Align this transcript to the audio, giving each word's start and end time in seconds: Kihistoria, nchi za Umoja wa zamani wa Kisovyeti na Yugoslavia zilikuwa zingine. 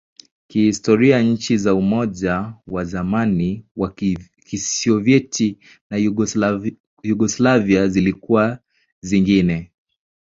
Kihistoria, 0.47 1.21
nchi 1.21 1.57
za 1.57 1.73
Umoja 1.75 2.53
wa 2.67 2.85
zamani 2.85 3.65
wa 3.75 3.93
Kisovyeti 4.45 5.57
na 5.89 5.97
Yugoslavia 7.03 7.87
zilikuwa 7.87 8.59
zingine. 9.01 9.71